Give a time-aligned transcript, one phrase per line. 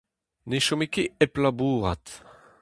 [0.49, 2.05] Ne chome ket hep labourat.